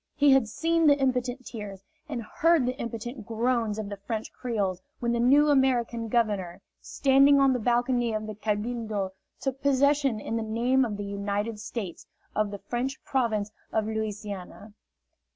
He 0.15 0.31
had 0.31 0.47
seen 0.47 0.87
the 0.87 0.97
impotent 0.97 1.45
tears 1.45 1.83
and 2.09 2.23
heard 2.23 2.65
the 2.65 2.75
impotent 2.79 3.23
groans 3.23 3.77
of 3.77 3.87
the 3.89 3.97
French 3.97 4.33
Creoles 4.33 4.81
when 4.99 5.11
the 5.11 5.19
new 5.19 5.49
American 5.49 6.07
governor, 6.07 6.59
standing 6.81 7.39
on 7.39 7.53
the 7.53 7.59
balcony 7.59 8.11
of 8.11 8.25
the 8.25 8.33
cabildo, 8.33 9.11
took 9.39 9.61
possession, 9.61 10.19
in 10.19 10.37
the 10.37 10.41
name 10.41 10.85
of 10.85 10.97
the 10.97 11.05
United 11.05 11.59
States, 11.59 12.07
of 12.35 12.49
the 12.49 12.57
French 12.67 13.03
province 13.03 13.51
of 13.71 13.85
Louisiana. 13.85 14.73